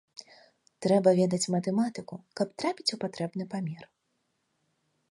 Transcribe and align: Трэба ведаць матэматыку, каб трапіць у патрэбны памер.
Трэба 0.85 1.09
ведаць 1.19 1.51
матэматыку, 1.57 2.15
каб 2.41 2.47
трапіць 2.63 2.89
у 2.97 3.01
патрэбны 3.05 3.43
памер. 3.55 3.83